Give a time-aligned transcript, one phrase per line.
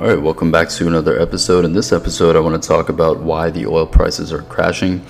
[0.00, 1.64] All right, welcome back to another episode.
[1.64, 5.04] In this episode, I want to talk about why the oil prices are crashing,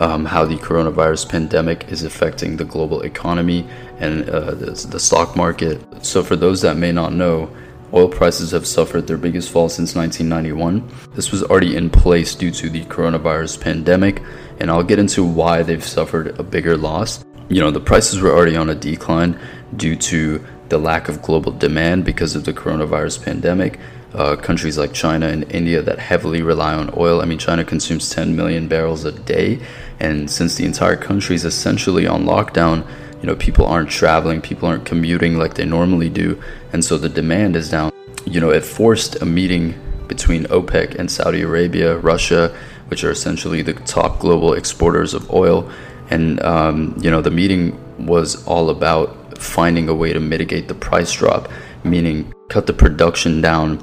[0.00, 3.64] um, how the coronavirus pandemic is affecting the global economy
[4.00, 5.80] and uh, the, the stock market.
[6.04, 7.48] So, for those that may not know,
[7.92, 11.12] oil prices have suffered their biggest fall since 1991.
[11.14, 14.20] This was already in place due to the coronavirus pandemic,
[14.58, 17.24] and I'll get into why they've suffered a bigger loss.
[17.48, 19.38] You know, the prices were already on a decline
[19.76, 23.78] due to the lack of global demand because of the coronavirus pandemic
[24.14, 27.20] uh, countries like China and India that heavily rely on oil.
[27.20, 29.60] I mean, China consumes 10 million barrels a day,
[29.98, 32.86] and since the entire country is essentially on lockdown,
[33.20, 36.40] you know, people aren't traveling, people aren't commuting like they normally do,
[36.72, 37.92] and so the demand is down.
[38.26, 39.74] You know, it forced a meeting
[40.06, 42.54] between OPEC and Saudi Arabia, Russia,
[42.88, 45.68] which are essentially the top global exporters of oil,
[46.10, 50.74] and um, you know, the meeting was all about finding a way to mitigate the
[50.74, 51.50] price drop,
[51.84, 53.82] meaning cut the production down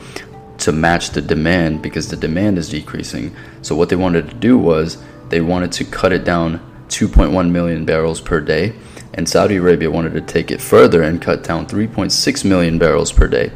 [0.57, 3.35] to match the demand because the demand is decreasing.
[3.61, 6.59] So what they wanted to do was they wanted to cut it down
[6.89, 8.73] 2.1 million barrels per day
[9.13, 13.27] and Saudi Arabia wanted to take it further and cut down 3.6 million barrels per
[13.27, 13.51] day.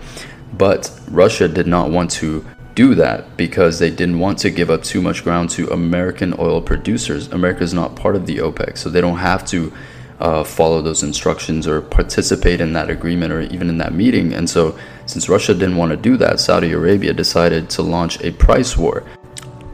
[0.54, 4.84] But Russia did not want to do that because they didn't want to give up
[4.84, 7.28] too much ground to American oil producers.
[7.32, 9.72] America is not part of the OPEC, so they don't have to
[10.20, 14.34] uh, follow those instructions or participate in that agreement or even in that meeting.
[14.34, 18.32] And so, since Russia didn't want to do that, Saudi Arabia decided to launch a
[18.32, 19.04] price war.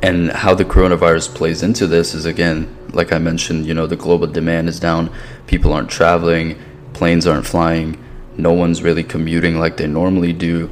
[0.01, 3.95] And how the coronavirus plays into this is again, like I mentioned, you know, the
[3.95, 5.11] global demand is down,
[5.45, 6.59] people aren't traveling,
[6.93, 8.03] planes aren't flying,
[8.35, 10.69] no one's really commuting like they normally do.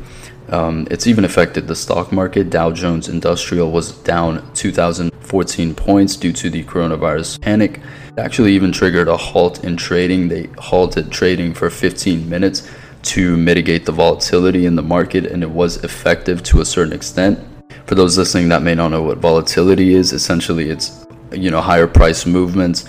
[0.52, 2.50] Um, it's even affected the stock market.
[2.50, 7.80] Dow Jones Industrial was down 2014 points due to the coronavirus panic.
[8.17, 10.28] It actually even triggered a halt in trading.
[10.28, 12.69] They halted trading for 15 minutes
[13.02, 17.39] to mitigate the volatility in the market, and it was effective to a certain extent.
[17.86, 21.88] For those listening that may not know what volatility is, essentially it's you know higher
[21.88, 22.85] price movements.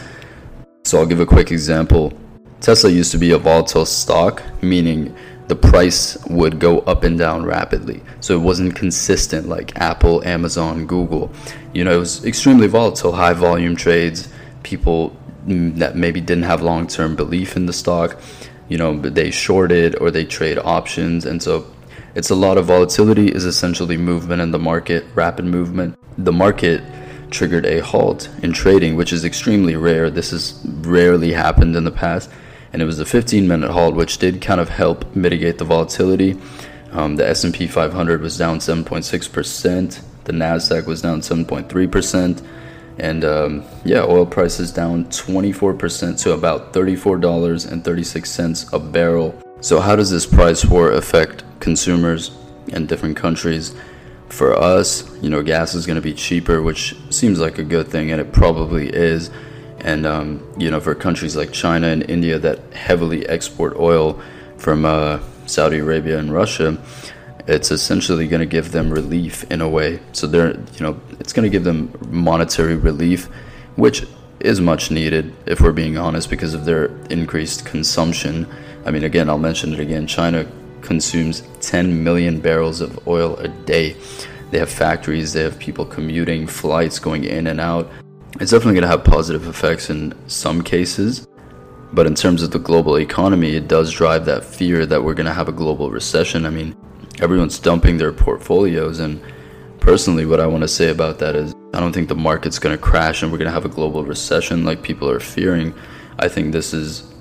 [0.85, 2.13] So I'll give a quick example.
[2.61, 5.15] Tesla used to be a volatile stock, meaning
[5.51, 8.01] the price would go up and down rapidly.
[8.21, 11.33] So it wasn't consistent like Apple, Amazon, Google.
[11.73, 14.29] You know, it was extremely volatile, high volume trades,
[14.63, 15.17] people
[15.49, 18.17] that maybe didn't have long term belief in the stock,
[18.69, 21.27] you know, they shorted or they trade options.
[21.27, 21.67] And so
[22.15, 25.99] it's a lot of volatility, is essentially movement in the market, rapid movement.
[26.17, 26.81] The market
[27.33, 30.11] triggered a halt in trading, which is extremely rare.
[30.11, 32.31] This has rarely happened in the past
[32.73, 36.37] and it was a 15 minute halt, which did kind of help mitigate the volatility.
[36.93, 40.03] Um, the S&P 500 was down 7.6%.
[40.25, 42.45] The Nasdaq was down 7.3%,
[42.99, 49.41] and um, yeah, oil prices down 24% to about $34.36 a barrel.
[49.61, 52.37] So how does this price war affect consumers
[52.69, 53.75] in different countries?
[54.29, 57.89] For us, you know, gas is going to be cheaper, which seems like a good
[57.89, 59.31] thing, and it probably is
[59.83, 64.21] and um, you know for countries like China and India that heavily export oil
[64.57, 66.79] from uh, Saudi Arabia and Russia,
[67.47, 70.01] it's essentially going to give them relief in a way.
[70.13, 73.27] So they're you know it's going to give them monetary relief,
[73.77, 74.07] which
[74.41, 78.47] is much needed if we're being honest because of their increased consumption.
[78.87, 80.07] I mean, again, I'll mention it again.
[80.07, 80.47] China
[80.81, 83.97] consumes 10 million barrels of oil a day.
[84.51, 87.91] They have factories, they have people commuting, flights going in and out
[88.39, 91.27] it's definitely going to have positive effects in some cases.
[91.93, 95.27] But in terms of the global economy, it does drive that fear that we're going
[95.27, 96.47] to have a global recession.
[96.47, 96.77] I mean,
[97.21, 99.01] everyone's dumping their portfolios.
[99.01, 99.21] And
[99.81, 102.77] personally, what I want to say about that is I don't think the market's going
[102.77, 105.75] to crash and we're going to have a global recession like people are fearing.
[106.19, 107.13] I think this is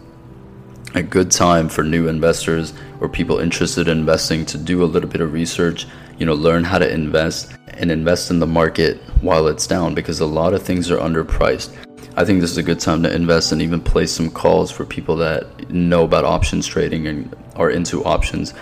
[0.95, 5.09] a good time for new investors or people interested in investing to do a little
[5.09, 5.87] bit of research,
[6.17, 10.19] you know, learn how to invest and invest in the market while it's down because
[10.19, 11.75] a lot of things are underpriced.
[12.15, 14.85] I think this is a good time to invest and even place some calls for
[14.85, 18.53] people that know about options trading and are into options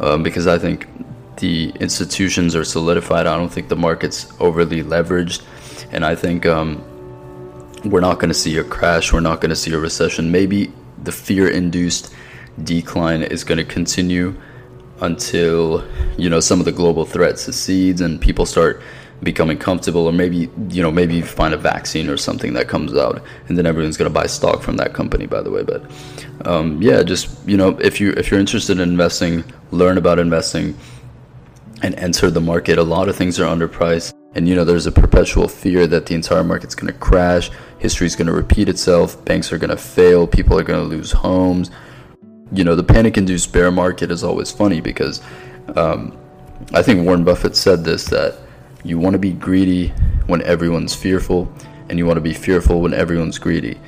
[0.00, 0.86] um, because I think
[1.38, 3.26] the institutions are solidified.
[3.26, 5.42] I don't think the market's overly leveraged.
[5.92, 6.82] And I think um,
[7.84, 9.12] we're not going to see a crash.
[9.12, 10.30] We're not going to see a recession.
[10.30, 10.72] Maybe
[11.02, 12.12] the fear induced
[12.62, 14.38] decline is going to continue
[15.00, 18.82] until you know some of the global threats secedes and people start
[19.22, 23.22] becoming comfortable or maybe you know maybe find a vaccine or something that comes out
[23.48, 25.62] and then everyone's going to buy stock from that company by the way.
[25.62, 25.82] But
[26.44, 30.76] um, yeah just you know if you if you're interested in investing learn about investing
[31.82, 32.78] and enter the market.
[32.78, 36.14] A lot of things are underpriced and you know there's a perpetual fear that the
[36.14, 40.26] entire market's going to crash history's going to repeat itself banks are going to fail
[40.26, 41.70] people are going to lose homes
[42.52, 45.20] you know the panic induced bear market is always funny because
[45.74, 46.16] um,
[46.72, 48.38] I think Warren Buffett said this that
[48.84, 49.88] you want to be greedy
[50.26, 51.52] when everyone's fearful,
[51.88, 53.78] and you want to be fearful when everyone's greedy.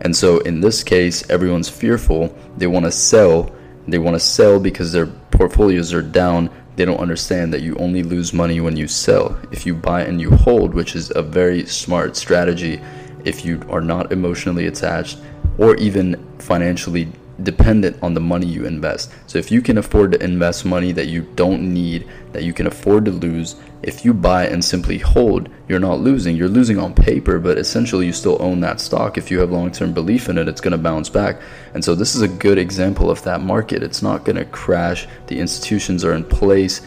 [0.00, 2.36] And so in this case, everyone's fearful.
[2.56, 3.54] They want to sell.
[3.86, 6.50] They want to sell because their portfolios are down.
[6.76, 9.38] They don't understand that you only lose money when you sell.
[9.52, 12.80] If you buy and you hold, which is a very smart strategy,
[13.24, 15.18] if you are not emotionally attached
[15.58, 17.08] or even financially
[17.42, 19.10] dependent on the money you invest.
[19.26, 22.66] So if you can afford to invest money that you don't need, that you can
[22.66, 26.36] afford to lose, if you buy and simply hold, you're not losing.
[26.36, 29.18] You're losing on paper, but essentially you still own that stock.
[29.18, 31.40] If you have long-term belief in it, it's going to bounce back.
[31.74, 33.82] And so this is a good example of that market.
[33.82, 35.06] It's not going to crash.
[35.26, 36.80] The institutions are in place.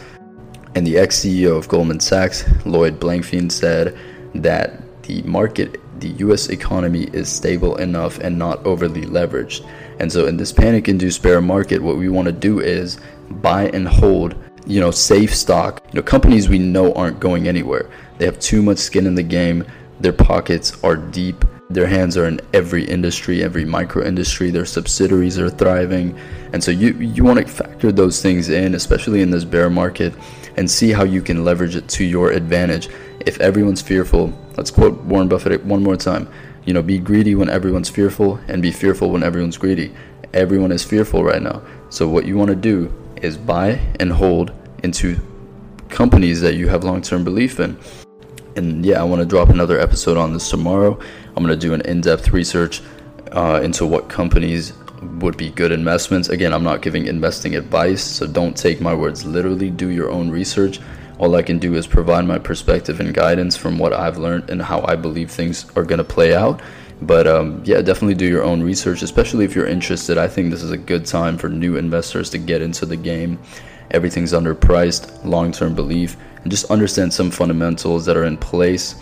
[0.74, 3.96] And the ex-CEO of Goldman Sachs, Lloyd Blankfein, said
[4.34, 9.66] that the market, the US economy is stable enough and not overly leveraged.
[9.98, 12.98] And so in this panic induced bear market, what we want to do is
[13.30, 14.36] buy and hold,
[14.66, 17.90] you know, safe stock, you know, companies we know aren't going anywhere.
[18.18, 19.64] They have too much skin in the game.
[20.00, 21.44] Their pockets are deep.
[21.70, 24.50] Their hands are in every industry, every micro industry.
[24.50, 26.18] Their subsidiaries are thriving.
[26.52, 30.14] And so you, you want to factor those things in, especially in this bear market,
[30.56, 32.88] and see how you can leverage it to your advantage.
[33.26, 36.28] If everyone's fearful, let's quote Warren Buffett one more time
[36.64, 39.92] you know, be greedy when everyone's fearful and be fearful when everyone's greedy.
[40.34, 41.62] Everyone is fearful right now.
[41.90, 44.52] So what you want to do is buy and hold
[44.82, 45.18] into
[45.88, 47.78] companies that you have long-term belief in.
[48.56, 50.98] And yeah, I want to drop another episode on this tomorrow.
[51.36, 52.82] I'm going to do an in-depth research
[53.32, 54.72] uh, into what companies
[55.20, 56.28] would be good investments.
[56.28, 59.70] Again, I'm not giving investing advice, so don't take my words literally.
[59.70, 60.80] Do your own research.
[61.18, 64.62] All I can do is provide my perspective and guidance from what I've learned and
[64.62, 66.60] how I believe things are going to play out.
[67.02, 70.18] But um, yeah, definitely do your own research, especially if you're interested.
[70.18, 73.38] I think this is a good time for new investors to get into the game.
[73.90, 78.96] Everything's underpriced, long term belief, and just understand some fundamentals that are in place.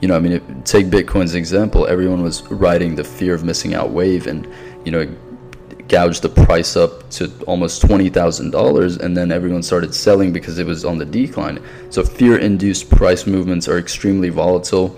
[0.00, 1.86] You know, I mean, take Bitcoin's example.
[1.86, 4.46] Everyone was riding the fear of missing out wave, and
[4.84, 5.06] you know,
[5.88, 10.84] gouged the price up to almost $20,000 and then everyone started selling because it was
[10.84, 11.62] on the decline.
[11.90, 14.96] So fear induced price movements are extremely volatile.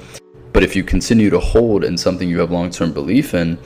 [0.52, 3.58] But if you continue to hold in something you have long term belief in,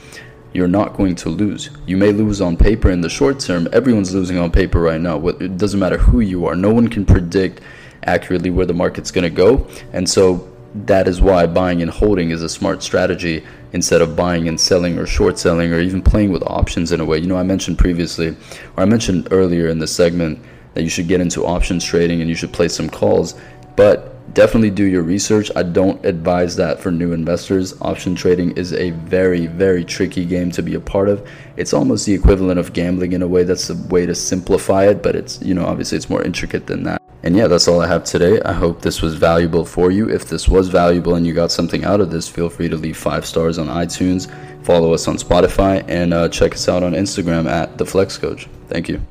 [0.53, 1.69] you're not going to lose.
[1.87, 3.67] You may lose on paper in the short term.
[3.73, 5.27] Everyone's losing on paper right now.
[5.27, 6.55] It doesn't matter who you are.
[6.55, 7.61] No one can predict
[8.03, 9.67] accurately where the market's going to go.
[9.93, 14.47] And so that is why buying and holding is a smart strategy instead of buying
[14.47, 17.17] and selling or short selling or even playing with options in a way.
[17.17, 20.39] You know, I mentioned previously, or I mentioned earlier in the segment
[20.73, 23.35] that you should get into options trading and you should play some calls,
[23.75, 25.51] but definitely do your research.
[25.55, 27.79] I don't advise that for new investors.
[27.81, 31.27] Option trading is a very, very tricky game to be a part of.
[31.55, 33.43] It's almost the equivalent of gambling in a way.
[33.43, 36.83] That's a way to simplify it, but it's, you know, obviously it's more intricate than
[36.83, 37.02] that.
[37.23, 38.41] And yeah, that's all I have today.
[38.41, 40.09] I hope this was valuable for you.
[40.09, 42.97] If this was valuable and you got something out of this, feel free to leave
[42.97, 44.29] five stars on iTunes,
[44.65, 48.49] follow us on Spotify, and uh, check us out on Instagram at the Flex Coach.
[48.67, 49.01] Thank you.